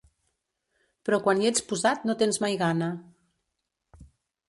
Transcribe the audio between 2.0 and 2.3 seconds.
no